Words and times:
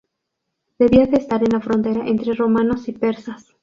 Debía 0.79 1.05
de 1.05 1.17
estar 1.17 1.43
en 1.43 1.51
la 1.51 1.61
frontera 1.61 2.07
entre 2.07 2.33
romanos 2.33 2.87
y 2.87 2.91
persas. 2.93 3.55